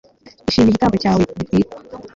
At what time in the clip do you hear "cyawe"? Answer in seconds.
1.03-1.21